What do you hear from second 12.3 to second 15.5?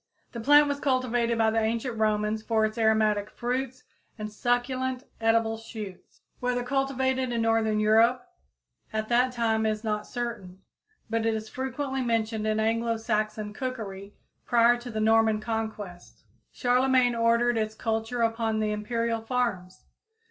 in Anglo Saxon cookery prior to the Norman